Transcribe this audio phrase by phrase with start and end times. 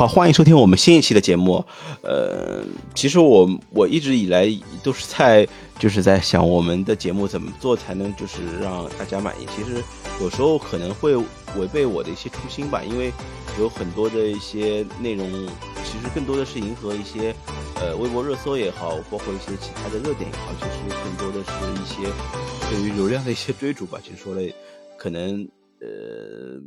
[0.00, 1.62] 好，欢迎收听我们新一期的节目。
[2.00, 4.50] 呃，其实我我一直以来
[4.82, 5.46] 都是在
[5.78, 9.46] 就是在想我们的节目怎么做才能就是让大家满意。
[9.54, 9.84] 其实
[10.22, 13.12] 有时候可能会违背我的一些初心吧，因为
[13.58, 15.30] 有很多的一些内容，
[15.84, 17.34] 其实更多的是迎合一些
[17.74, 22.10] 呃微博热搜也好，包括一些其他的热点也好，其实更多的是一些
[22.70, 23.98] 对于流量的一些追逐吧。
[24.02, 24.40] 其实说了
[24.96, 25.46] 可能
[25.82, 26.58] 呃。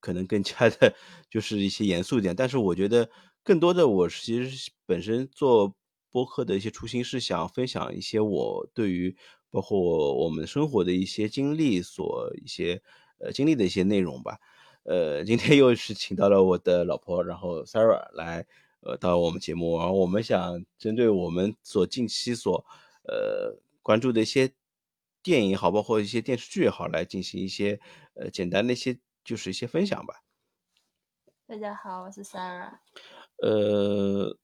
[0.00, 0.94] 可能更加的，
[1.28, 3.08] 就是一些严肃一点，但是我觉得
[3.44, 5.74] 更多的，我其实本身做
[6.10, 9.16] 播客的一些初心是想分享一些我对于
[9.50, 12.82] 包括我们生活的一些经历所一些
[13.18, 14.38] 呃经历的一些内容吧。
[14.84, 18.46] 呃，今天又是请到了我的老婆，然后 Sarah 来
[18.80, 22.64] 呃到我们节目，然后我们想针对我们所近期所
[23.04, 24.52] 呃关注的一些
[25.22, 27.78] 电影也好，包括一些电视剧也好，来进行一些
[28.14, 28.98] 呃简单的一些。
[29.24, 30.22] 就是一些分享吧。
[31.46, 32.78] 大家好，我是 Sarah。
[33.42, 34.36] 呃，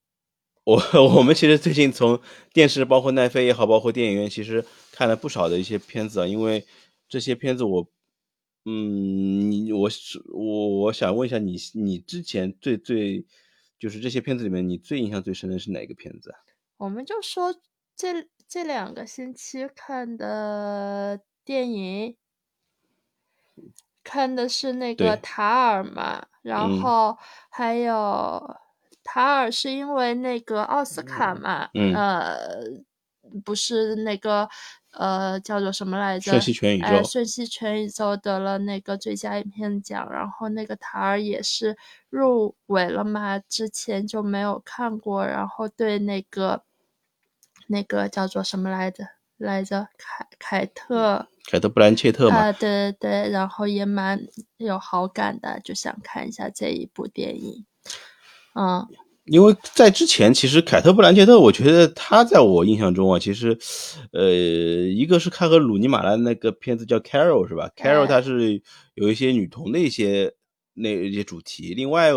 [0.65, 0.77] 我
[1.17, 2.21] 我们其实最近从
[2.53, 6.27] 电视，包括奈飞也好，包括电影院，其实看了不少的一些片子啊。
[6.27, 6.67] 因为
[7.09, 7.89] 这些片子，我，
[8.65, 13.25] 嗯，你我是我我想问一下你，你之前最最
[13.79, 16.31] 就是这些片子里面，你最印象最深的是哪个片子？
[16.31, 16.39] 啊
[16.79, 17.55] 我们就说
[17.97, 22.17] 这这两个星期看的电影。
[24.07, 27.19] 看的是那个塔尔嘛，然后
[27.51, 28.57] 还有
[29.03, 32.63] 塔尔是因为那个奥斯卡嘛，呃，
[33.45, 34.49] 不是那个
[34.93, 36.31] 呃叫做什么来着？
[36.31, 36.87] 瞬息全宇宙。
[36.87, 41.77] 哎，瞬息全宇宙得了那个最佳影片奖，然后那个塔尔也是
[42.09, 46.63] 入围了嘛，之前就没有看过，然后对那个
[47.67, 49.16] 那个叫做什么来着？
[49.39, 54.19] 来着，凯凯特，凯特布兰切特嘛，啊，对对对，然后也蛮
[54.57, 57.67] 有好感的，就想看一下这一部电影，
[58.55, 58.87] 嗯，
[59.27, 63.59] 因为在之前，其实凯特布兰切特，我觉得她在我印象中啊，其实，
[64.13, 68.63] 呃，一个是看和鲁尼马拉那个片子叫 Carol 是吧？Carol 它是
[68.95, 70.33] 有一些女童的一些
[70.73, 72.11] 那一些主题，另外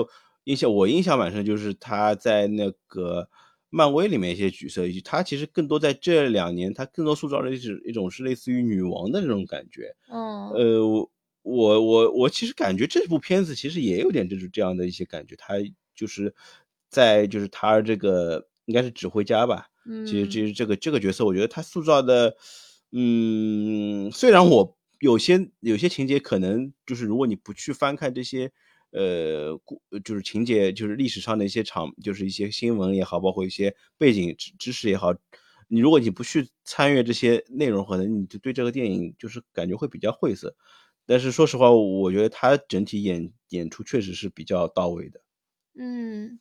[0.46, 3.28] 印象我印象蛮深，就是她在那个。
[3.70, 9.96] 漫威里面一些角色，以及他其实更多在这两年，他更多塑造的是一种是类似于女王的那种感觉。
[10.12, 11.12] 嗯，呃，我
[11.44, 15.54] 我我我其实感觉这部片子其实也有点这种这样的一些感觉，他
[15.96, 16.34] 就是
[16.90, 19.68] 在就是他这个应该是指挥家吧。
[19.86, 22.36] 嗯，其实其实这个这个角色，我觉得他塑造的，
[22.92, 28.52] 嗯，虽然我有些有些情节可能就是如果你不去翻看这些。
[28.92, 35.14] 呃，故就是情节，就是历史上的一些场，就是一些新闻也好，包括一些背景知知识也好，
[35.68, 40.56] 你如果你不去参与这些内容，可能你就对这个电影就是感觉会比较晦涩。
[41.06, 45.22] 但是说实话，我觉得他整体演演出确实是比较到位的。
[45.76, 46.40] 嗯，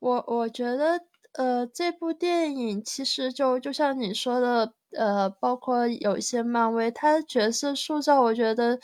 [0.00, 1.00] 我我觉得，
[1.34, 8.78] 呃，这部电影其实就就像你说的，呃，包括有一些漫威，他角色塑造，我觉得。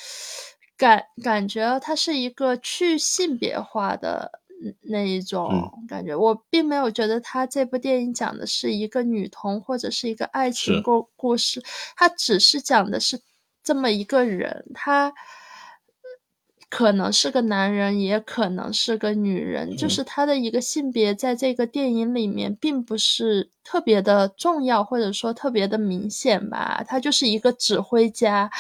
[0.77, 4.41] 感感觉它是一个去性别化的
[4.83, 11.63] 那一种感觉，我并没有觉得他这部电影讲的是一个女童或者是一个爱情故故事，
[11.95, 13.21] 它只是讲的是
[13.63, 15.13] 这么一个人，他
[16.71, 28.51] 可能是个男人，也可能是个女人，就是他的一个性别在这个电影里面并不是特别的重要，或者说特别的明显吧，他就是一个指挥家。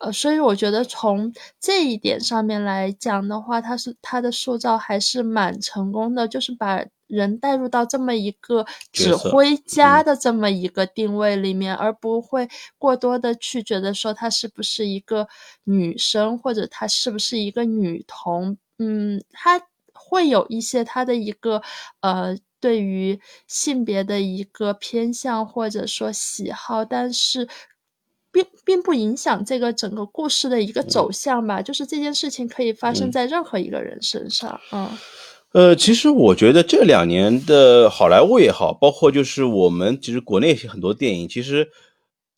[0.00, 1.30] 呃，所以我觉得从
[1.60, 15.28] 这一点上面来讲的话，他是他的塑造还是蛮成功的，就是把人带入到这么一个指挥家的这么一个定位里面，而不会过多的去觉得说她是不是一个
[15.64, 18.56] 女生，或者她是不是一个女童。
[18.78, 19.60] 嗯，她
[19.92, 21.60] 会有一些她的一个
[22.00, 27.46] 呃对于性别的一个偏向或者说喜好，但是。
[28.32, 34.60] 并并不影响这个整个故事的一个走向吧，就是这件事情可以发生在任何一个人身上。
[34.70, 34.88] 嗯，
[35.52, 41.68] 呃，其实我觉得这两年的好莱坞也好，包括就是我们其实国内很多电影，其实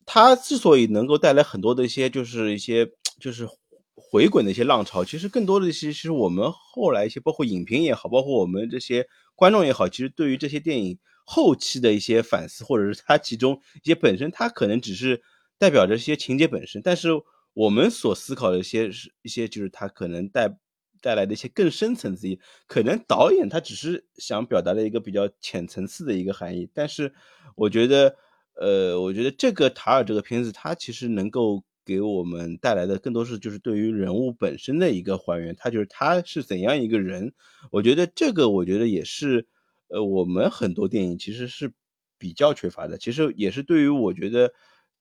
[0.03, 2.89] 它之所以能够带来很多的一些就是一些
[3.19, 3.47] 就是
[3.95, 9.05] 回滚的一些浪潮，其实更多的一些其实我们后来一些包括影评也好，包括我们这些
[9.35, 15.21] 观众也好，其实对于这些电影后期的一些反思，或者是它其中一些本身它可能只是。
[15.57, 17.09] 代表着一些情节本身，但是
[17.53, 20.57] 我们所思考的一些是一些，就是它可能带
[21.01, 22.27] 带来的一些更深层次，
[22.67, 26.69] 可能导演他只是想表达的一个比较浅层次的一个含义。
[26.73, 27.13] 但是
[27.55, 28.15] 我觉得，
[28.55, 37.33] 呃，我觉得这个塔尔这个片子，它其实能够给我们带来的更多是就是对于人物本身的一个还原，他就是他是怎样一个人。
[37.71, 39.45] 我觉得这个，我觉得也是，
[39.89, 41.73] 呃，我们很多电影其实是
[42.17, 42.97] 比较缺乏的。
[42.97, 44.53] 其实也是对于我觉得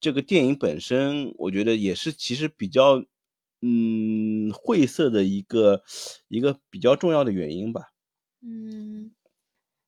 [0.03, 3.03] 这个电影本身，我觉得也是其实比较
[3.63, 5.83] 嗯晦涩的一个
[6.29, 7.93] 一个比较重要的原因吧。
[8.43, 9.13] 嗯，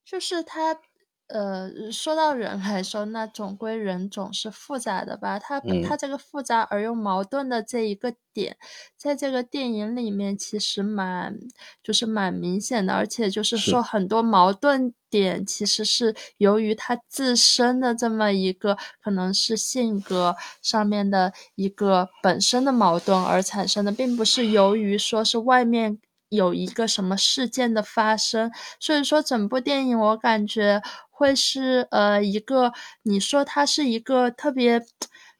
[0.06, 0.80] 就是他。
[1.26, 5.38] 呃，说到人来说，那总归人总是复杂的吧？
[5.38, 8.58] 他他这个复杂而又矛盾的这一个点，
[8.94, 11.38] 在这个电影里面其实蛮
[11.82, 25.98] 就是蛮明显的，而且就是说很多矛盾点其实是由于他自身的这么一个可能是性格上面的一个本身的矛盾而产生的，并不是由于说是外面。
[26.30, 28.50] 有一个什么事件的发生，
[28.80, 32.72] 所以说整部电影我感觉会是呃一个，
[33.02, 34.82] 你说它是一个特别。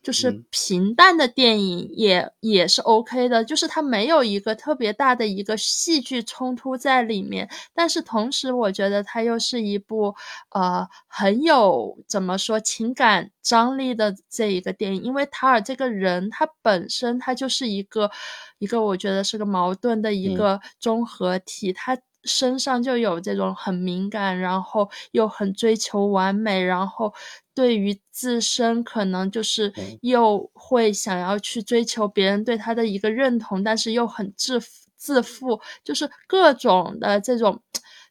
[0.04, 10.14] 就是平淡的电影也也是 OK 的，就是它没有一个特别大的一个戏剧冲突在里面，但是同时我觉得它又是一部
[10.50, 18.10] 呃很有怎么说情感张力的这一个电影，因为塔尔这个人他本身他就是一个
[18.58, 21.98] 一个我觉得是个矛盾的一个综合体，他。
[22.24, 27.12] 身上就有这种很敏感，然后又很追求完美，然后
[27.54, 29.72] 对于自身可能就是
[30.02, 34.60] 又会想要去追求别人对他的一个认同，但是又很自
[34.96, 37.62] 自负，就是各种的这种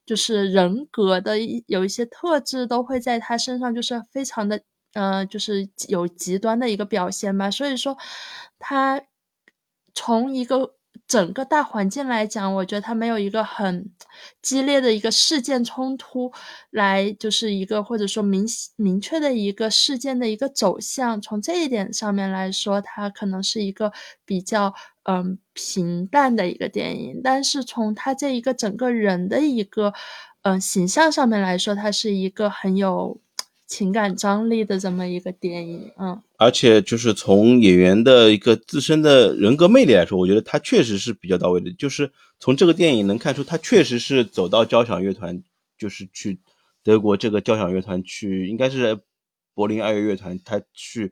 [0.06, 1.38] 就是人格的
[1.68, 4.62] 有一些特质都会在他身上，就是非常的
[4.94, 7.50] 呃，就是有极端的一个表现吧。
[7.50, 7.98] 所以说，
[8.60, 9.01] 他
[9.94, 10.75] 从一个。
[11.08, 13.92] 整个大环境来讲，我觉得它没有一个很
[14.42, 16.32] 激烈的一个事件冲突，
[16.72, 18.46] 来就是一个或者说明
[18.76, 21.22] 明确的一个事件的一个走向。
[21.22, 23.92] 从这一点上面来说，它可能是一个
[24.26, 24.74] 比较
[25.04, 27.22] 嗯平淡的一个电影。
[27.24, 29.94] 但是从它这一个整个人的一个
[30.42, 33.20] 嗯形象上面来说，它是一个很有。
[33.65, 41.71] 情感张力的这么一个电影，嗯，而且就是从演员的一个自身的人格魅力来说，我觉得他确实是比较到位的。
[41.74, 45.42] 就是从这个电影能看出，他确实是走到交响乐团，
[45.77, 46.39] 就是去
[46.83, 49.00] 德国这个交响乐团去，应该是
[49.54, 51.12] 柏林爱乐乐团，他去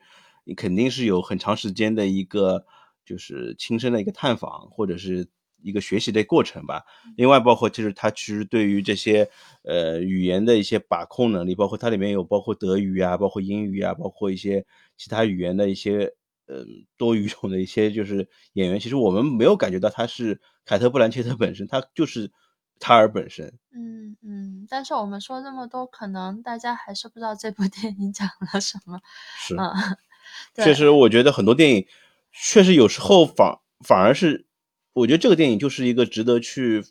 [0.55, 2.65] 肯定是有很长时间的一个
[3.05, 5.27] 就是亲身的一个探访，或者是。
[5.63, 6.83] 一个学习的过程吧。
[7.15, 9.29] 另外，包括就是他其实对于这些
[9.63, 14.65] 呃语言的一些把控能力，包括它里面有包括德语啊，包括英语啊，包括一些
[14.97, 16.13] 其他语言的一些
[16.47, 16.65] 呃
[16.97, 18.79] 多语种的一些就是演员。
[18.79, 22.31] 其实我们没有感觉到他是凯特·布兰切特本身，他就是
[22.79, 23.53] 塔尔本身。
[23.75, 24.67] 嗯嗯。
[24.69, 28.99] 但是我们说这么多，可能大家还是不知道这部 电影讲了什么。
[29.39, 29.55] 是。
[30.55, 31.85] 确实，我觉得很多电影
[32.31, 34.45] 确实有时候反反而是。
[34.93, 36.83] 我觉得这个电影就是一个值得去，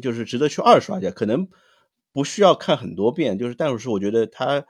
[0.00, 1.48] 就是值得去二刷一下，可能
[2.12, 3.36] 不需要看很多遍。
[3.36, 4.64] 就是，但是我觉得它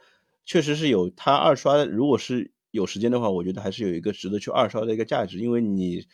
[0.46, 5.38] 确实是有它二刷，如果是有时间的话，我觉得还是有一个值得去二刷的一个价值。
[5.38, 6.06] 因为你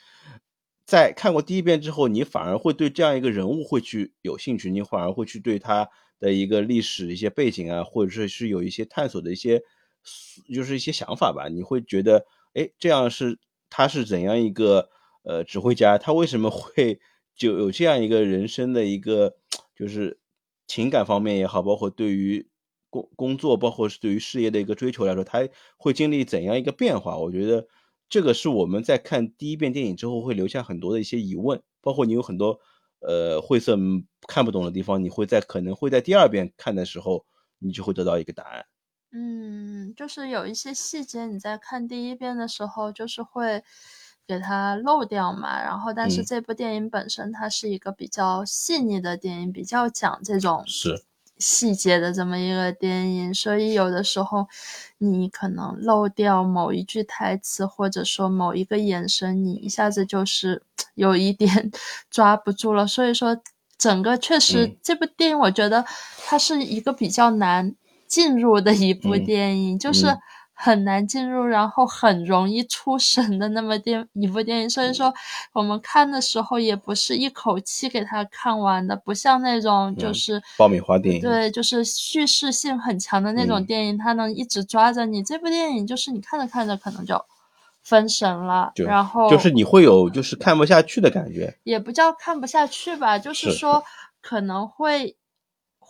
[0.84, 5.88] 在看过第一遍之后，你反而会对这样一个人物会去有兴趣，你反而会去对他
[6.18, 9.62] 的一个历史一些背景啊，或者是是有一些探索的一些，
[10.52, 11.48] 就是一些想法吧。
[11.48, 13.38] 你会觉得，哎，这样是
[13.70, 14.90] 他是怎样一个。
[15.24, 17.00] 呃，指挥家他为什么会
[17.34, 19.36] 就有这样一个人生的一个，
[19.74, 20.20] 就是
[20.66, 22.46] 情感方面也好，包括对于
[22.90, 25.48] 工工作，包括是对于事业的一个追求来说，他
[25.78, 27.16] 会经历怎样一个变化？
[27.16, 27.66] 我觉得
[28.08, 32.60] 这个是我们在看第一遍电影之后会留下很多的一些疑问，包括你有很多
[33.00, 33.76] 呃晦涩
[34.28, 37.24] 看不懂的地方，你会在可能会在第二遍看的时候，
[37.58, 38.66] 你就会得到一个答案。
[39.10, 43.64] 嗯，就是有一些细节你在看第一遍的时候，就是会。
[44.26, 51.02] 给它漏掉嘛，然后但是这部电影本身它是一个比较细腻的电影，比较讲这种是
[51.38, 54.46] 细节的这么一个电影，所以有的时候
[54.98, 60.62] 你可能漏掉某一句台词，或者说某一个眼神，你一下子就是
[60.94, 61.70] 有一点
[62.10, 62.86] 抓不住了。
[62.86, 63.36] 所以说，
[63.76, 65.84] 整个确实这部电影，我觉得
[66.24, 67.74] 它是一个比较难
[68.06, 70.06] 进入的一部电影，就是。
[70.54, 75.12] 很难进入，然后很容易出神的那么电一部电影，所以说
[75.52, 85.22] 我们看的时候也不是一口气给它看完的，不像那种就是爆米花电影，对，就是叙事性很强的那种电影，它能一直抓着你。
[85.22, 87.20] 这部电影就是你看着看着可能就
[87.82, 93.50] 分神了，然后就是你会有就是看不下去的感觉，也不叫看不下去吧，就是。
[93.52, 93.82] 说
[94.20, 95.16] 可能会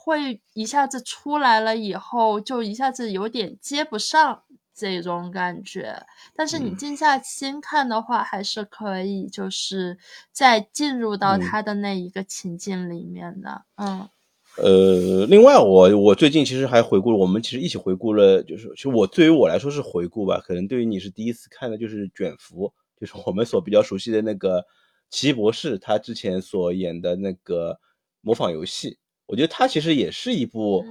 [0.04, 4.42] 会一下子出来了以后，就一下子有点接不上。
[4.76, 6.04] 这种感觉。
[6.34, 9.96] 但是你静下心看的话，还是可以，就是
[10.32, 13.62] 再进入到他的那一个情境里面的。
[13.76, 14.08] 嗯，
[14.56, 24.66] 呃，另外我我最近其实还回顾了，我们其实一起回顾了，就是其实我对于我来说是回顾吧，可能对于你是第一次看的，就是卷福，就是我们所比较熟悉的那个
[25.08, 27.78] 奇异博士，他之前所演的那个
[28.22, 28.98] 模仿游戏。
[29.26, 30.84] 我觉得它其实也是一部，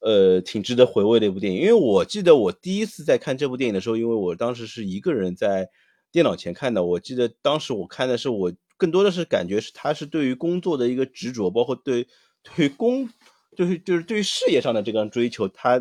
[0.00, 1.60] 呃，挺值得回味的一部电影。
[1.60, 5.68] 因为我记得我第一次在看这部电影的时候，因为我当时是一个人在
[6.10, 6.84] 电脑前看的。
[6.84, 12.08] 我记得当时我看的是，我更多的是感觉是他是对于工作的一个执着，包括对
[12.56, 13.08] 对工，
[13.56, 15.80] 就是就是对于事业上的这个追求，他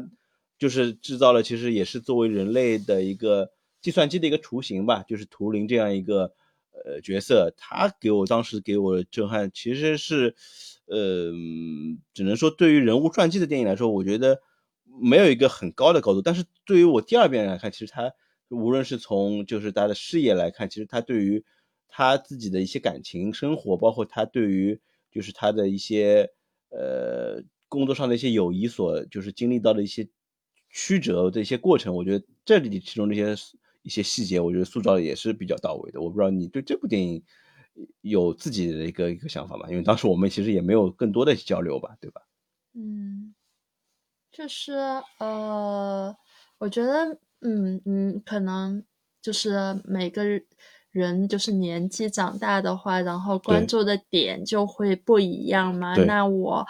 [0.60, 3.50] 就是制造了其实也是作为人类的一个
[3.82, 6.32] 计算机的一个雏形吧，就是图灵这样一个
[6.86, 7.52] 呃角色。
[7.58, 10.36] 他给我当时给我的震撼其实是。
[10.88, 11.32] 呃，
[12.14, 14.40] 只能说对于人物传记的电影来说，我觉得
[15.02, 16.22] 没有一个很高的高度。
[16.22, 18.12] 但是对于我第二遍来看，其实他
[18.50, 21.44] 无论是从就是他的事业来看，其实他对于
[21.88, 24.80] 他自己的一些感情生活，包括他对于
[25.12, 26.30] 就是他的一些
[26.70, 30.08] 呃工作上的一些友谊所就是经历到的一些
[30.70, 33.36] 曲折的一些过程，我觉得这里其中这些
[33.82, 36.00] 一些细节，我觉得塑造也是比较到位的。
[36.00, 37.24] 我不知道你对这部电影。
[38.02, 42.22] 有自己的一个一个想法吧，因为当时我们其实也没有更多的交流吧，对吧？
[42.74, 43.34] 嗯，
[44.32, 44.74] 就是
[45.20, 46.16] 呃，
[46.58, 48.84] 我觉得，嗯嗯，可能
[49.22, 50.24] 就是每个
[50.92, 55.96] 人就是年纪长大的话，然后关注的点就会不一样嘛。
[56.06, 56.66] 那我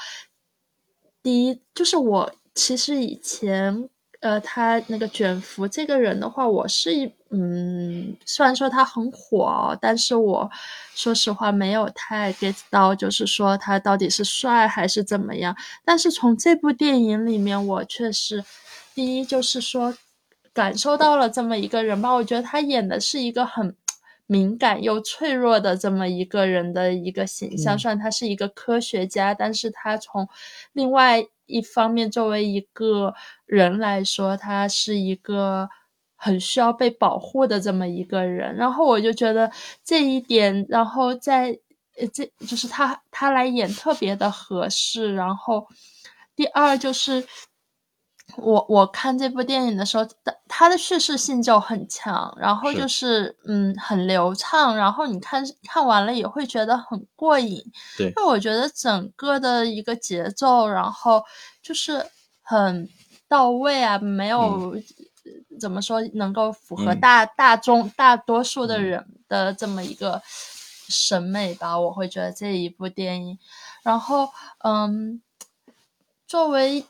[1.22, 3.90] 第一就是我其实以前。
[4.26, 6.90] 呃，他那个卷福这个人的话，我是
[7.30, 10.50] 嗯，虽然说他很火，但是我
[10.96, 15.56] 说实话没有太 get 到，就是说他到底是帅还是怎么样。
[15.84, 18.44] 但是从这部电影里面，我确实
[18.96, 19.96] 第一就是说
[20.52, 22.12] 感受到了这么一个人吧。
[22.12, 23.76] 我觉得他演的是一个很
[24.26, 27.78] 敏感又脆弱的这么一个人的一个形象。
[27.78, 30.28] 虽然他是一个科学家，但是他从
[30.74, 31.26] 另外。
[31.48, 33.14] 一方面，作为一个
[33.46, 35.70] 人来说，他是一个
[36.16, 38.56] 很需要被保护的这么一个人。
[38.56, 39.52] 然后我就觉得
[39.84, 41.56] 这一点，然后在
[42.00, 45.14] 呃，这就是他他来演特别的合适。
[45.14, 45.68] 然后
[46.36, 47.24] 第二就是。
[48.38, 50.06] 我我看这部电影的时候，
[50.48, 57.64] 它的叙事性就很强，然后就是嗯很流畅，然后你看看完了也会觉得很过瘾。
[57.98, 61.24] 对，因为我觉得整个的一个节奏，然后
[61.62, 62.06] 就是
[62.42, 62.90] 很
[63.28, 64.76] 到位啊，没有
[65.60, 71.80] 怎么说能够符合大大众大多数的人的这么一个审美吧。
[71.80, 73.38] 我会觉得这一部电影，
[73.84, 74.30] 然后
[74.64, 75.22] 嗯，
[76.28, 76.84] 作为。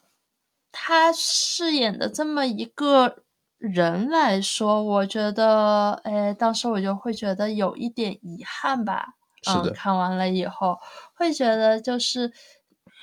[0.78, 3.24] 他饰演的这么一个
[3.58, 9.16] 人来说，我觉得，哎，当时我就会觉得有一点遗憾吧。
[9.48, 10.78] 嗯，看完了以后，
[11.14, 12.34] 会觉得就是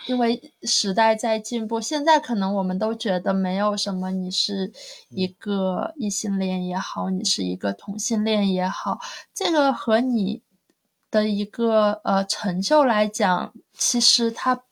[0.07, 4.71] 因为时代在进步，现在可能我们都觉得没有什么，你是
[5.09, 9.01] 一个异性恋也好，你是一个同性恋也好，
[9.33, 10.43] 这个和你
[11.11, 14.63] 的一个呃成就来讲，其实它。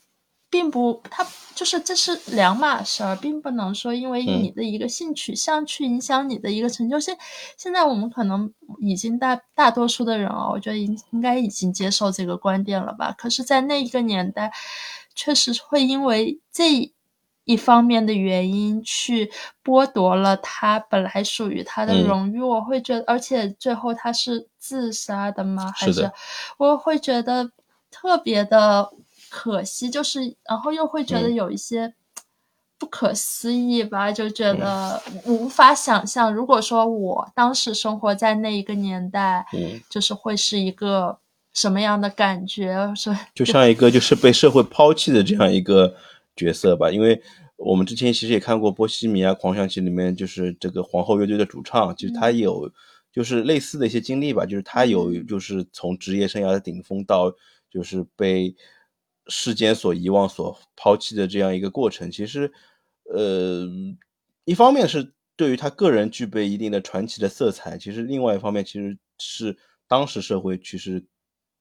[0.51, 6.99] 并不，它就是这是两码事儿，并不能说因为你的一个性取向去影响你的一个成就。
[6.99, 7.17] 现
[7.57, 13.15] 现在我们可能已经大大多数的人哦，我觉得应应该已经接受这个观点了吧。
[13.17, 14.53] 可是，在那一个年代，
[15.15, 16.93] 确实会因为这
[17.45, 19.31] 一方面的原因去
[19.63, 22.43] 剥夺了他本来属于他的荣誉。
[22.43, 25.71] 我会觉得，而且最后他是自杀的吗？
[25.77, 26.11] 还是
[26.59, 27.53] 我会觉得
[27.89, 28.91] 特别的。
[29.31, 31.95] 可惜就是，然后又会觉得有一些
[32.77, 36.35] 不可思议吧，就觉得无法想象。
[36.35, 41.17] 如果说我当时生活在那一个年代，嗯，就是会是一个
[41.55, 42.93] 什么样的感觉？
[42.97, 45.95] 是就像一个就是被社会抛弃的这样一个
[46.35, 46.91] 角色吧。
[46.91, 47.23] 因为
[47.57, 52.69] 我们之前其实也看过《波西米亚狂想曲》里面，就是这个皇后乐队的主唱，其实他有
[53.13, 57.33] 就是类似的一些经历吧，就是他有就是从职业生涯的顶峰到
[57.71, 58.57] 就是被。
[59.27, 62.53] 世间所遗忘、所抛弃的这样一个过程，其实，
[63.13, 63.67] 呃，
[64.45, 71.05] 一方面是对于他个人具备一定的传奇的色彩，其实另外一方面其实是当时社会其实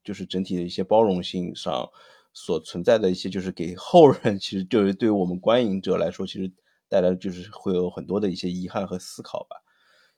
[0.02, 1.88] 就是整体的一些包容性上
[2.32, 6.50] 所存在的一些，就是给后人 其实就是对于我们观影者来说，其实
[6.88, 9.56] 带来就是会有很多的一些遗憾和思考吧。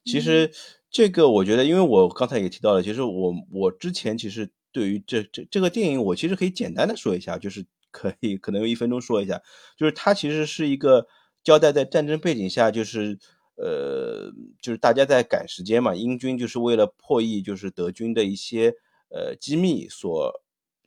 [0.04, 0.50] 其实
[0.90, 4.50] 这个我觉得，因为我刚才也提到了，其实我我之前其实。
[4.72, 9.40] 对于这这这个电影，我其实可以简单的说一下，就是 可以可能用一分钟说一下，
[9.76, 11.06] 就是它其实是一个
[11.44, 13.18] 交代在战争背景下，就是
[13.56, 18.74] 呃，就是大家在赶时间嘛，英军就是为了破译就是德军的一些
[19.10, 20.32] 呃机密所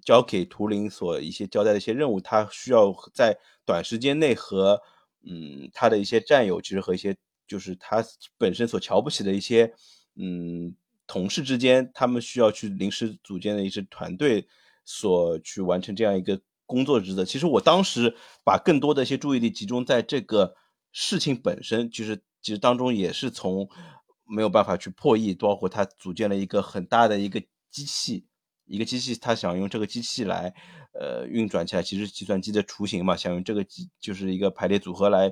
[0.04, 4.82] 交给图灵所一些交代的一些任务，他需要在短时间内和
[5.24, 7.16] 嗯他的一些战友，其实和一些
[7.48, 8.04] 就是他
[8.38, 9.72] 本身所瞧不起的一些
[10.16, 10.74] 嗯
[11.08, 14.48] 同事之间，他们需要去临时组建的一支团队
[14.84, 17.24] 所去完成这样一个工作职责。
[17.24, 20.56] 其实我当时把更多的一些注意力集中在这个
[20.92, 23.70] 事情本身，就是其实当中也是从
[24.28, 28.26] 没有办法去破译，包括他组建了一个很大的一个机器，
[28.66, 30.54] 一个机器他想用这个机器来
[31.00, 35.32] 呃运转起来，其实计算机的雏形嘛，想用这个机就是一个排列组合来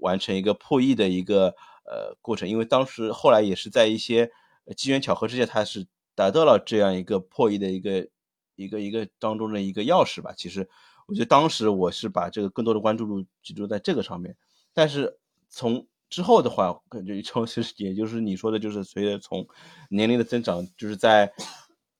[0.00, 1.48] 完成一个破译的一个
[1.84, 2.48] 呃过程。
[2.48, 4.30] 因为当时后来也是在一些
[4.74, 8.08] 机缘巧合之下，他是达到了这样一个破译的一个
[8.56, 10.32] 一个一个当中的一个钥匙吧。
[10.36, 10.68] 其实
[11.06, 14.36] 我觉得当时我是把这个更多的关注度集中在这个上面，
[14.72, 19.46] 但是从之后的话，感觉 从其实也就是你说的，就是随着从
[19.88, 21.32] 年龄的增长，就是在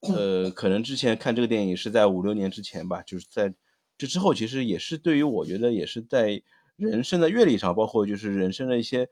[0.00, 3.52] 呃，可能之前看这个电影是在五六年之前吧，就是在
[3.98, 6.42] 这之后，其实也是对于我觉得也是在
[6.76, 9.08] 人生的阅历上，包括就是人生的一些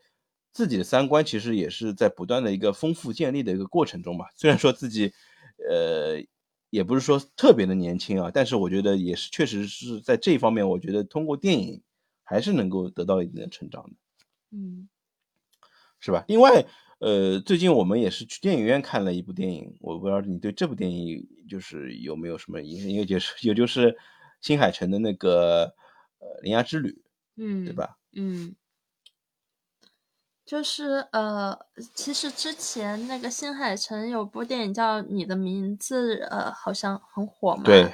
[0.53, 4.27] 自己的三观，其实也是在不断的一个丰富建立的一个过程中吧。
[4.35, 5.13] 虽然说自己
[5.69, 6.23] 呃
[6.71, 11.83] 也不是说特别的年轻啊，但是我觉得也是确实是在这一方面，我觉得通过电影
[12.25, 13.91] 还是能够得到一定的成长的。
[14.51, 14.89] 嗯，
[16.01, 16.25] 是吧？
[16.29, 16.67] 另外，
[16.99, 22.91] 呃，最近我们也是去电影院看了一部电影，我不知道你对这部电影就是有没有什么印象？
[22.91, 23.97] 因为就是也就是
[24.41, 25.75] 新海诚的那个
[26.19, 26.91] 呃《铃芽之旅》，
[27.37, 27.99] 嗯，对吧？
[28.13, 28.55] 嗯，
[30.49, 31.59] 就是呃，
[31.95, 37.63] 其实之前那个新海诚有部电影叫《你的名字》，呃，好像很火嘛。
[37.65, 37.93] 对。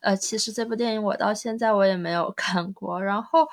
[0.00, 3.02] 呃，其实这部电影我到现在我也没有 看过。
[3.02, 3.48] 然后，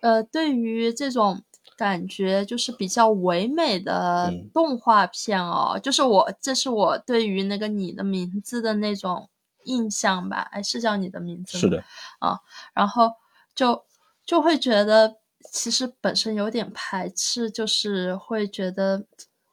[0.00, 1.40] 呃，对于这种。
[1.74, 9.28] 感觉就是比较唯美的动画片哦，就是我这是我对于那个你的名字的那种
[9.64, 11.82] 印象吧，哎，是叫你的名字是的
[12.20, 12.38] 啊，
[12.74, 13.10] 然后
[13.54, 13.84] 就
[14.24, 15.16] 就会觉得
[15.50, 19.04] 其实本身有点排斥，就是会觉得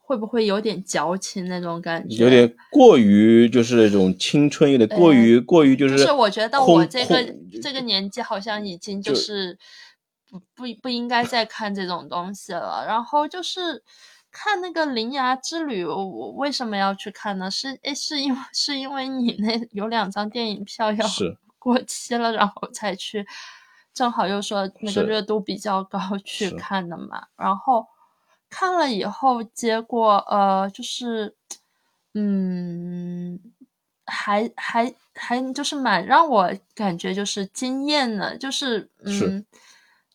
[0.02, 9.58] 会不会有点矫情那种感觉，有点过于就是那种青春，有点过于过于就是，就是我觉得我这个这个年纪好像已经就是。
[10.32, 12.86] 不不不应该再看这种东西了。
[12.86, 13.82] 然后就是
[14.32, 17.50] 看那个《铃芽之旅》，我为什么要去看呢？
[17.50, 21.08] 是诶，是因为是因为你那有两张电影票要
[21.58, 23.26] 过期了，然后才去，
[24.00, 27.28] 正好又说那个热度比较高 去看的嘛。
[27.36, 27.86] 然后
[28.50, 31.36] 看了以后，结果呃，就是
[32.14, 33.38] 嗯，
[34.06, 39.46] 还还还就是蛮让我感觉就是惊艳的，就是嗯。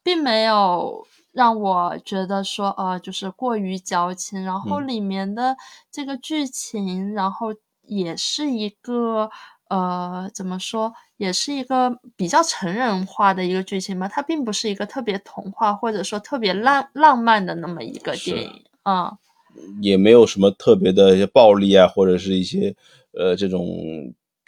[0.07, 4.45] 并没有让我觉得说，呃，就是过于矫情。
[4.45, 5.57] 然后里面的
[5.91, 7.55] 这个剧情，然后
[7.87, 9.31] 也是一个，
[9.75, 14.07] 呃，怎么说，也是一个比较成人化的一个剧情吧。
[14.07, 18.51] 它并不是一个特别童话或者说特别浪浪漫的那么一个电影
[18.83, 19.19] 啊。
[19.81, 22.75] 也没有什么特别的一些暴力啊，或者是一些，
[23.19, 23.67] 呃，这种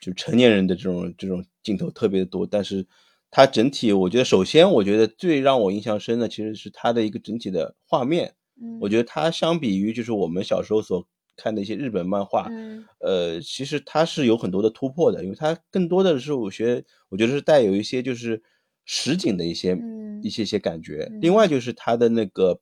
[0.01, 2.87] 就成年人的这种这种镜头特别多，但是。
[3.29, 8.33] 它整体，我觉得首先，我觉得最让我印象深的其实是它的一个整体的画面。
[8.63, 11.05] 嗯，我觉得它相比于就是我们小时候所
[11.37, 18.43] 看的一些日本漫画，嗯，呃，其实它是有很多的突破的，因为它更多的是我觉得，我觉得是带有一些就是
[18.85, 19.79] 实景的一些
[20.23, 21.09] 一些些感觉。
[21.21, 22.59] 另外就是它的那个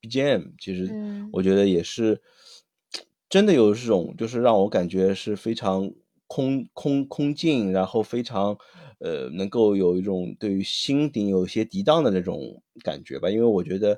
[0.00, 0.94] BGM，其实
[1.32, 2.20] 我觉得也是
[3.28, 5.90] 真的有这种，就是让我感觉是非常
[6.26, 8.56] 空空空境，然后非常。
[9.00, 13.90] 呃，能够有一种对于心顶有些涤荡的那种感觉吧，因为我觉得，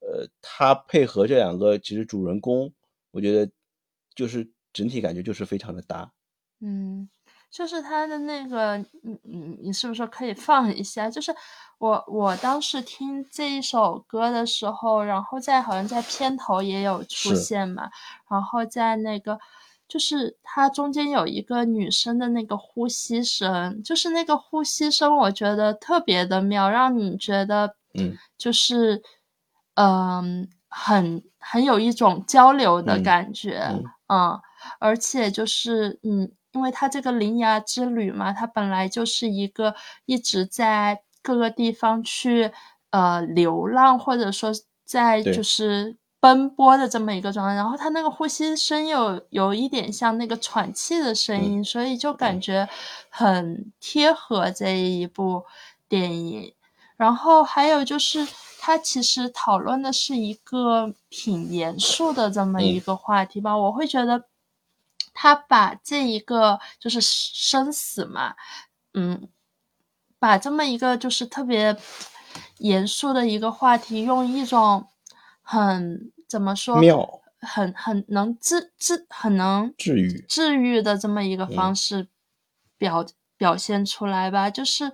[0.00, 2.72] 呃，他配合这两个其实主人公，
[3.10, 3.50] 我觉得
[4.16, 6.10] 就是整体感觉就是非常的搭。
[6.60, 7.08] 嗯，
[7.50, 11.08] 就是他的那个，嗯嗯，你是不是可以放一下？
[11.08, 11.32] 就是
[11.78, 17.88] 我我当时听这一首歌的时候，然后在好像在片头也有出现嘛，
[18.28, 19.38] 然后在那个。
[19.88, 29.00] 就是它中间有一个女生的那个呼吸声，就是那个呼吸声，我觉得特别的妙，让你觉得，嗯，就是，
[29.74, 33.84] 嗯，很很有一种交流的感觉，嗯，
[34.78, 42.50] 而且就是，嗯，因为他这个铃芽之旅嘛，他本来就是一个一直在各个地方去，
[42.90, 44.50] 呃，流浪，或者说
[44.84, 45.96] 在就是。
[46.18, 52.68] 奔波的这么一个状态，然后他那个呼吸声有有一点像那个喘气的声音，所以就感觉
[53.10, 55.44] 很贴合这一部
[55.88, 56.52] 电影。
[56.96, 58.26] 然后还有就是
[58.66, 63.56] 它其实讨论的是一个挺严肃的这么一个话题吧。
[63.56, 64.24] 我会觉得，
[65.14, 68.34] 他把这一个就是生死嘛，
[68.94, 69.28] 嗯，
[70.18, 71.76] 把这么一个就是特别
[72.58, 74.88] 严肃的一个话题，用一种
[75.42, 82.08] 很怎么说妙，很很能治治很能治愈治愈的这么一个方式
[82.76, 84.92] 表、表现出来吧，就是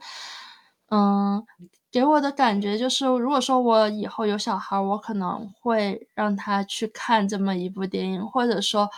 [0.91, 1.47] 嗯。
[1.93, 8.91] 给我的感觉就是，如果说我以后有小孩，我可能会让他去看这么一部电影，或者说，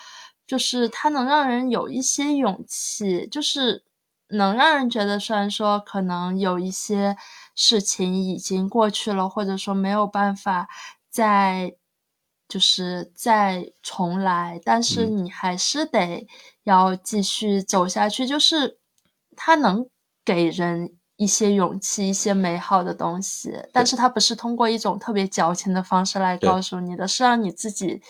[0.46, 3.82] 就是他能让人有一些勇气，就是
[4.28, 7.16] 能让人觉得，虽然说可能有一些
[7.56, 10.68] 事情已经过去了，或者说没有办法
[11.10, 11.74] 再，
[12.48, 16.28] 就是再重来，但是你还是得
[16.62, 18.78] 要继续走下去，就是
[19.36, 19.88] 他能
[20.24, 20.96] 给人。
[21.16, 28.00] 一些勇气，一些美好的东西，但是它不是通过一种特别矫情的方式来告诉你的，是让你自己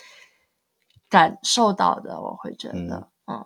[1.10, 2.18] 感受到的。
[2.18, 3.44] 我会觉得，嗯，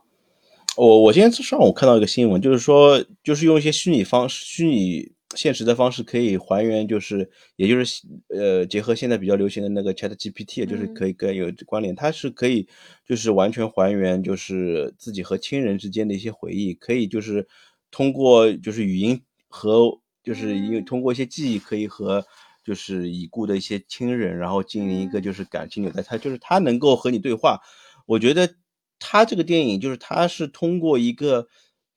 [0.76, 12.68] 我我今天上午看到一个新闻，就是说，就是用一些虚拟方式、虚拟现实的方式，可以还原，就是也就是呃，结合现在比较流行的那个 Chat GPT，就是可以跟有关联，它是可以
[13.04, 17.48] 就是完全还原，就是自己和亲人之间的一些回忆，可以就是
[17.90, 19.20] 通过就是语音。
[19.48, 22.24] 和就是因为通过一些记忆，可以和
[22.62, 27.60] 就是已故的一些亲人，然后进行一个就是感情纽带，他就是他能够和你对话。
[28.04, 28.56] 我觉得
[28.98, 31.48] 他这个电影就是他是通过一个，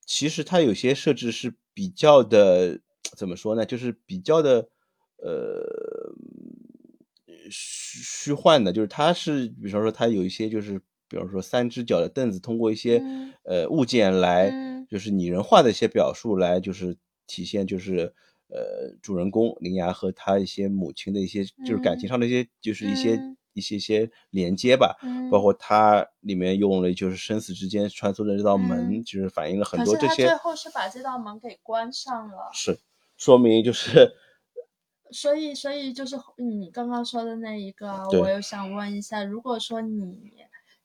[0.06, 2.80] 其实他有些设置是比较的
[3.18, 3.66] 怎么说呢？
[3.66, 4.70] 就是比较的
[5.18, 6.16] 呃
[7.50, 13.04] 虚虚幻的，就是他是比方说他有一些就是比方说三只脚的凳子，通过一些
[13.44, 14.50] 呃物件来
[14.90, 16.98] 就是拟人化的一些表述来就是。
[17.32, 18.14] 体现就是，
[18.50, 23.18] 呃，主人公林芽和他一些母亲的一些，就是感情上的一些，就是一些
[23.54, 24.98] 一些些连接吧。
[25.32, 30.28] 包括他里面用了就是生死之间穿梭的这道门，就是反映了很多这些。
[30.28, 32.50] 最后是把这道门给关上了。
[32.54, 32.78] 是，
[33.16, 34.12] 说明就是。
[35.14, 40.32] 所以，所以就是你刚刚说的那一个，我又想问一下，如果说你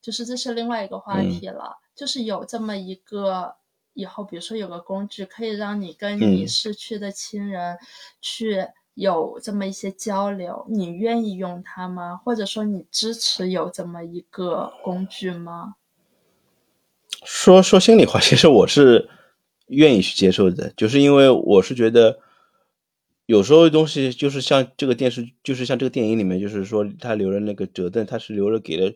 [0.00, 3.56] 就是这是另外一个话题了，就是有这么一个。
[3.96, 7.78] 以后，比如说有个工具可以让你跟你逝去的亲人
[8.20, 12.14] 去有这么一些交流，你愿意用它吗？
[12.18, 15.76] 或者说你支持有这么一个工具吗？
[17.24, 19.08] 说说心里话，其实我是
[19.68, 22.18] 愿意去接受的，就是因为我是觉得
[23.24, 28.92] 有时候东西就是像这个电视，就是像这个电影里面，就是说他留了那个折凳，他是留了给了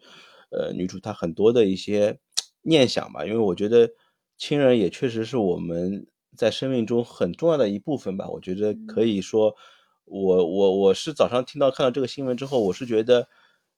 [0.51, 2.19] 呃女主她很多的一些
[2.61, 3.91] 念想吧，因为我觉得。
[4.41, 8.27] 亲人也确实是我们在生命中很重要的一部分吧。
[8.31, 9.55] 我觉得可以说，
[10.07, 13.29] 我我我是早上听到看到这个新闻之后，我是觉得，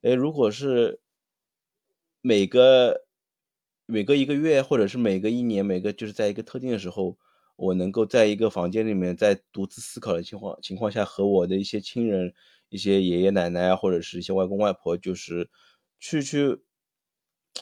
[0.03, 1.01] 哎，如果是
[2.21, 3.07] 每个
[3.87, 7.19] 每隔一个月，或者是每隔一年，每个就是在一个特定的时候，
[7.57, 12.33] 我能够在一个房间里面，在独自思考的情况情况下，和我的一些亲人、
[12.69, 15.51] 一些爷爷奶奶啊，或者是一些外公外婆，就是
[15.99, 16.63] 去去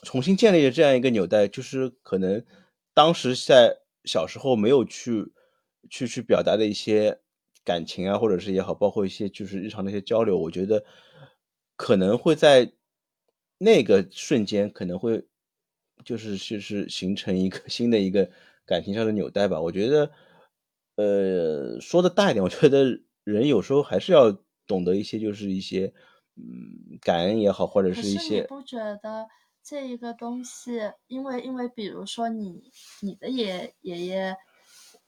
[0.02, 2.44] 重新建立这样一个纽带，就是可能。
[2.94, 5.32] 当时在小时候没有去
[5.88, 7.20] 去去表达的一些
[7.64, 10.84] 感情啊，或者是也好，包括一些就是日常的一些交流，我觉得
[11.76, 12.72] 可能会在
[13.58, 15.26] 那个瞬间可能会
[16.04, 18.30] 就是就是形成一个 新的一个
[18.66, 19.60] 感情上的纽带吧。
[19.60, 20.10] 我觉得，
[20.96, 24.32] 呃，说的大一点，我觉得人有时候还是要
[24.66, 25.92] 懂得一些，就是一些
[26.36, 28.42] 嗯感恩也好，或者是一些。
[28.44, 29.26] 不觉得？
[29.62, 32.62] 这一个东西，因为因为比如说你
[33.00, 34.36] 你的爷爷爷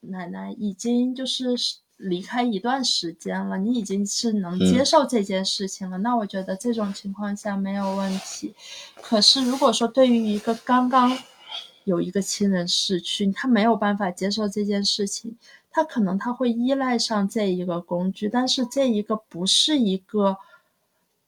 [0.01, 1.57] 奶奶已经就是
[1.97, 8.55] 离开一段时间了，你已经是能接受这件事情了，那我觉得这种情况下没有问题。
[9.01, 11.17] 可是如果说对于一个刚刚
[11.85, 15.37] 有一个亲人逝去，他没有办法接受这件事情，
[15.71, 20.38] 他可能他会依赖上这一个工具，但是这一个不是一个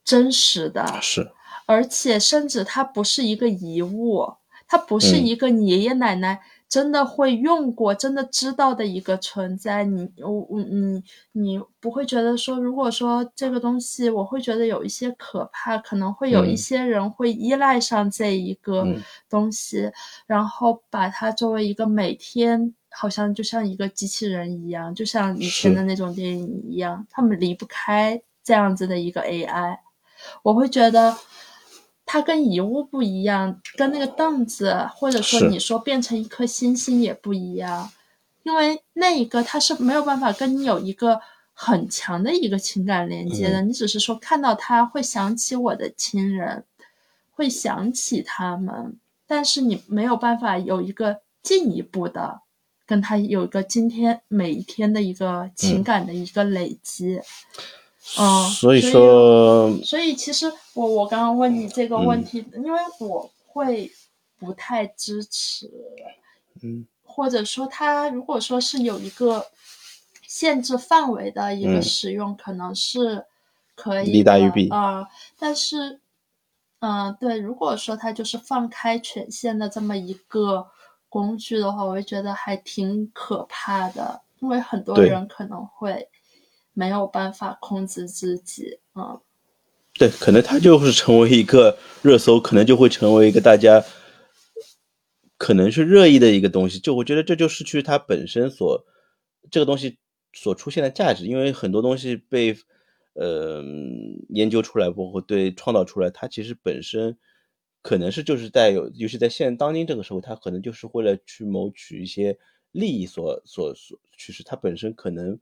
[0.05, 1.01] 真实的。
[1.01, 1.33] 是。
[1.67, 4.33] 而且，甚至它不是一个遗物，
[4.67, 9.85] 它不是一个你爷爷奶奶真的会用过、真的知道的一个存在。
[9.85, 18.85] 你，我，我，你，你不会觉得说，如果说这个东西，我会觉得有一些可怕，可能会有一些人会依赖上这一个
[19.31, 19.93] 东西，
[20.27, 29.79] 然后把它作为一个每天好像就像一个机器人一样，就像以前的那种电影一样，他们离不开这样子的一个 AI。
[30.43, 31.17] 我会觉得。
[32.07, 37.91] 它跟遗物不一样，跟那个凳子，或者说你说变成一颗星星也不一样，
[38.43, 41.19] 因为那一个它是没有办法跟你有一个
[41.55, 43.63] 很强的一个情感连接的。
[43.63, 46.67] 你只是说看到他会想起我的亲人，
[47.31, 52.43] 会想起他们，但是你没有办法有一个进一步的
[52.85, 57.17] 跟他有一个今天每一天的一个情感的一个累积。
[57.17, 57.23] 嗯，
[58.07, 63.91] 所以说，所以其实我我刚刚问你这个问题，因为我会
[64.39, 65.71] 不太支持，
[66.63, 69.47] 嗯，或者说他如果说是有一个
[70.29, 73.25] 限制范围的一个使用，可能是
[73.75, 75.09] 可以利大于弊啊。
[75.39, 75.99] 但是，
[76.81, 80.67] 嗯，对，如果说他就是放开权限的这么一个
[81.09, 86.07] 工具的话，我会觉得还挺可怕的，因为很多人可能会。
[86.75, 89.21] 没有办法控制自己，嗯，
[89.95, 93.83] 对，可能他就是成为一个热搜，可能就会成为一个大家
[95.39, 96.81] 可能是热议的一个东西。
[96.81, 98.85] 就我觉得这就失去它本身所
[99.53, 99.99] 这个东西
[100.33, 102.57] 所出现的价值，因为很多东西被
[103.15, 103.63] 呃
[104.31, 107.17] 研究出来，包括对创造出来，它其实本身
[107.83, 112.37] 可能是就是带有，尤其在现当今这个时候，它可能就是为了去谋取一些
[112.73, 115.39] 利益所所所趋势，它本身可能。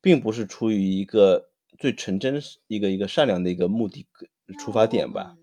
[0.00, 4.06] 并不是出于一个最纯真、一个一个善良的一个目的
[4.58, 5.36] 出发点吧？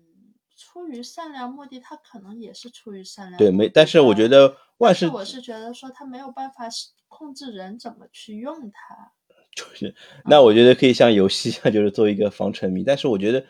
[0.56, 3.38] 出于善良目的，他可能也是出于善良。
[3.38, 3.68] 对，没。
[3.68, 6.68] 但是我觉得万事，我是觉得说他没有办法
[7.06, 9.12] 控制人怎么去用它。
[9.54, 9.94] 就是，
[10.24, 12.82] 那我觉得可以像游戏一样，就是做一个防沉迷。
[12.84, 13.44] 但是我觉得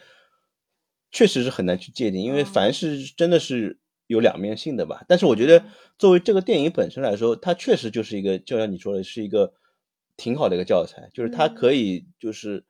[1.10, 5.04] 确实是很难去界定，因为凡事真的是有两面性的吧。
[5.08, 5.64] 但是我觉得
[5.98, 9.52] 作为这个电影本身来说，它确实就是一个，就像你说的，是一个。
[10.18, 12.64] 挺好的一个教材，就是它可以，就是，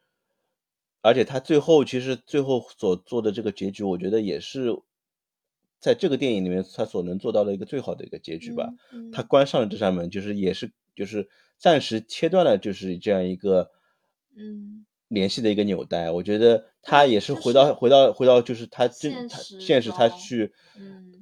[1.00, 4.78] 而且它最后其实最后所做的这个结局，我觉得也是
[5.80, 8.74] 在这个电影里面他所能做到的一个最好的一个结局吧。
[9.12, 13.70] 他关上了这扇门，就是也是就是暂时切断了，就是这样一个
[14.36, 16.10] 嗯联系的一个纽带。
[16.10, 20.52] 我觉得他也是回到回到回到就是他真他现实他去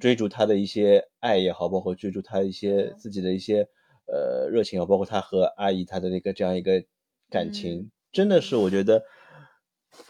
[0.01, 3.69] 追逐他的一些爱也好，包括追逐他一些自己的一些。
[4.07, 6.85] 呃，热情啊，包括他和阿姨他的那个这样一个
[7.29, 9.03] 感情，真的是我觉得，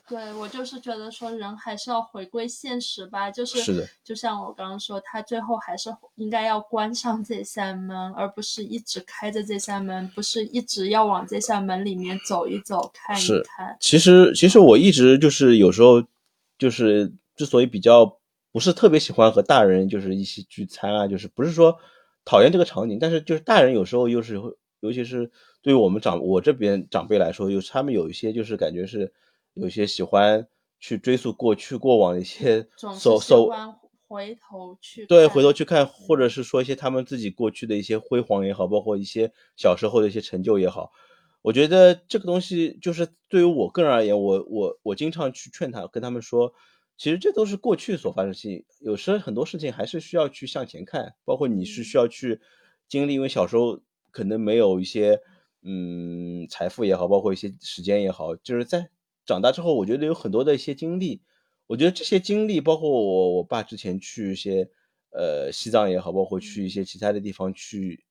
[0.06, 13.76] 对我就是觉得说人还是要回归现实吧，就是是的，就像我刚刚说，他最后还是应该要关上这扇门，而不是一直开着这扇门，不是一直要往这扇门里面走一走看一看。
[13.80, 16.04] 其实其实我一直就是有时候
[16.58, 18.18] 就是之所以比较
[18.52, 21.78] 不是特别喜欢和大人就是一起聚餐啊，就是不是说。
[22.26, 25.30] 讨厌这个场景，但是就是大人有时候又是会，尤其是
[25.62, 29.12] 对于我们长我这边长辈来说，有他们有一些就是感觉是
[29.54, 30.48] 有些喜欢
[30.80, 32.66] 去追溯过去过往的一些，
[32.98, 33.48] 所所
[34.08, 40.90] 回头去对回头去看，或者是说一些他们自己过去的一些辉煌也好，包括一些小时候的一些成就也好，
[41.42, 46.52] 我觉得这个东西就是对于我个人而言，我我我经常去劝他，跟他们说。
[46.98, 52.40] 其实这都是过去所发生的事情，有时候很多事情还是需要去向前看，包括你是需要去
[52.88, 55.20] 经历，因为小时候可能没有一些
[55.62, 58.88] 嗯财富也好，包括一些时间也好，就是在
[59.26, 61.20] 长大之后，我觉得有很多的一些经历，
[61.66, 64.70] 我觉得这些经历，包括我我爸之前去一些
[65.10, 68.06] 呃西藏也好，包括去一些其他的地方去，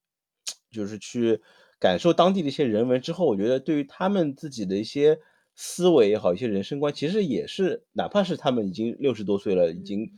[0.69, 1.41] 就是去
[1.79, 5.19] 感受当地的一些人文之后，我觉得对于他们自己的一些。
[5.57, 10.11] 思维也好，一些人生观，其实也是，哪怕是他们已经六十多岁了，已经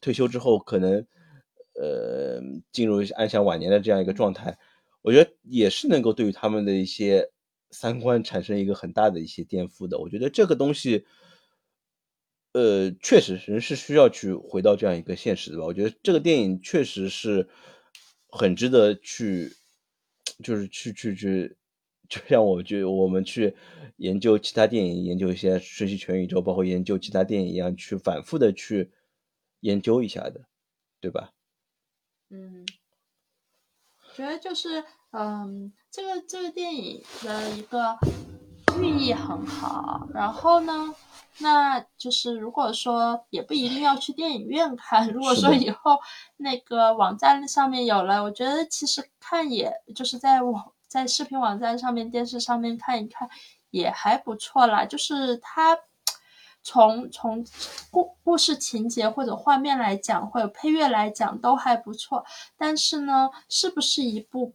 [0.00, 1.06] 退休之后，可能
[1.74, 2.40] 呃
[2.72, 4.56] 进入安享晚年的这样一个状态，
[5.02, 7.30] 我觉得也是能够对于他们的一些
[7.70, 9.98] 三观产生一个很大的一些颠覆的。
[9.98, 11.04] 我觉得这个东西，
[12.52, 15.64] 呃，确实人是需要去回到这样一个现实的吧。
[15.66, 17.46] 我觉得这个电影确实是
[18.28, 19.52] 很值得去，
[20.42, 21.56] 就是去去去。
[22.12, 23.56] 就像我就我们去
[23.96, 28.92] 研究其他电影，研究一些学习全宇宙，包括研究其他电影一样，去反复的去
[29.60, 30.42] 研究一下的，
[31.00, 31.32] 对吧？
[32.28, 32.66] 嗯，
[34.14, 37.96] 觉得就是嗯，这个这个电影的一个
[38.78, 40.06] 寓意很好。
[40.12, 40.94] 然后呢，
[41.38, 45.98] 那就是如果说也不一定要去电影院看，如果说以后
[46.36, 50.74] 那个网站上面有了，我觉得其实看也就是在网。
[50.92, 53.26] 在视频网站上面、电视上面看一看
[53.70, 54.84] 也还不错啦。
[54.84, 55.78] 就是它
[56.62, 57.42] 从从
[57.90, 62.26] 故故事情节或者画面来讲，或者配乐来讲都还不错。
[62.58, 64.52] 但是呢，是不是一部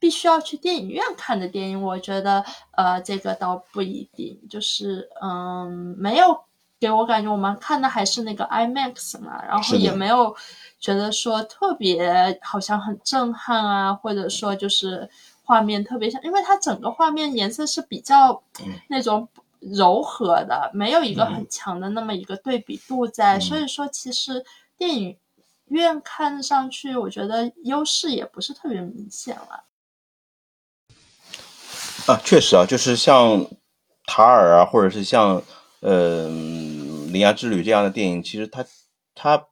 [0.00, 1.80] 必须要去电影院看的电影？
[1.80, 4.40] 我觉得呃，这个倒不一定。
[4.50, 6.36] 就是嗯，没有
[6.80, 10.34] 给我感觉，我们看的还是那个 IMAX 嘛，然后也没有
[10.80, 15.08] 觉得说特别好像很震撼啊，或者说就是。
[15.46, 18.42] 画面特别像，因为它整个画面颜色是比较
[18.88, 19.28] 那种
[19.60, 24.44] 柔和的，没有一个很强的那么一个对比度在，所以说其实
[24.76, 25.16] 电影
[25.68, 29.64] 院看上去，我觉得优势也不是特别明显了。
[32.06, 33.46] 啊，确实啊，就是像
[34.04, 35.42] 塔尔啊，或者是像
[35.80, 36.28] 呃
[37.12, 38.64] 《铃芽之旅》这样的电影，其实它
[39.14, 39.46] 它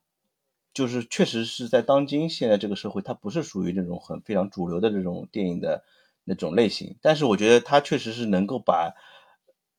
[0.75, 5.85] 就是确实是在当今现在这个社会，它不是属于那种很非常主流的这种电影的
[6.25, 6.99] 那种类型。
[7.01, 8.95] 但是我觉得它确实是能够把，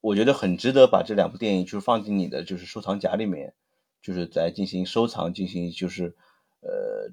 [0.02, 3.54] 我觉得很值得把这两部电影就是放进你的就是收藏夹里面，
[4.02, 6.16] 就是在进行收藏，进行就是
[6.62, 7.12] 呃，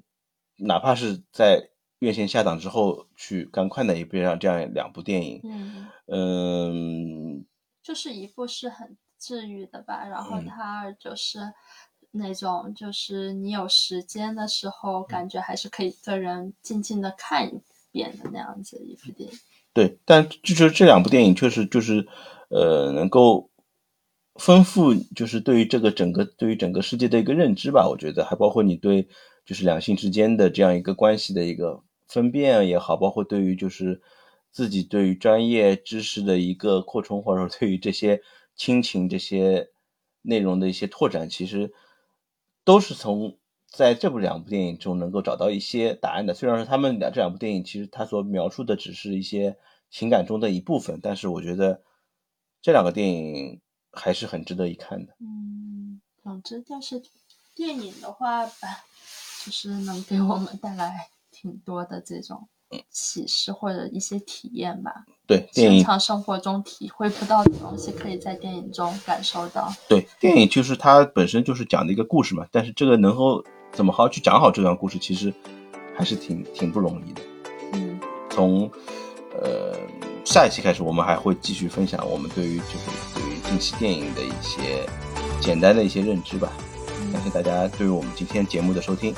[0.55, 1.69] 哪怕是在。
[1.99, 7.45] 院线下档之后去赶快的一部这样两部电影，嗯嗯，
[7.81, 11.39] 就是一部是很治愈的吧，然后它二就是
[12.13, 17.59] 那种就是你有时间的时候，感觉还是可以一个人静静的看一
[17.91, 19.37] 遍的那样子一部电影。
[19.73, 22.07] 对，但就是这两部电影确实就是
[22.49, 23.49] 呃能够
[24.35, 29.07] 丰富，就是对于这个整个对于整个世界的一个认知吧，我觉得还包括你对
[29.45, 31.83] 就是两性之间的这样一个关系的一个。
[32.05, 33.99] 分辨也好，包括对于就是
[34.51, 38.21] 自己对于专业知识的一个扩充，或者说对于这些
[38.55, 39.69] 亲情这些
[40.21, 41.73] 内容的一些拓展，其实
[42.63, 46.33] 都是从在这部两部电影中能够找到一些答案的。
[46.33, 49.57] 虽然说他们两这两部电影其实他所描述的只是一些
[49.89, 51.81] 情感中的一部分，但是我觉得
[52.61, 55.15] 这两个电影还是很值得一看的。
[55.19, 57.01] 嗯，总之但是
[57.55, 61.09] 电影的话，就是能给我们带来。
[61.35, 62.47] 挺多的这种
[62.89, 64.91] 启示或者一些体验吧。
[65.25, 69.73] 对，日常生活中体会不到的东西，可以在电影中感受到。
[69.87, 75.33] 对，电影就是它本身就是讲的一个故事嘛，但是这个能够怎么好好去讲好这段故事，其实
[75.95, 77.21] 还是挺挺不容易的。
[77.71, 78.69] 嗯，从
[79.41, 79.77] 呃
[80.25, 84.85] 下一期开始，我们还会继续分享我们对于就是对于近期电影的一些
[85.39, 86.51] 简单的一些认知吧。
[87.13, 89.15] 感谢大家对于我们今天节目的收听。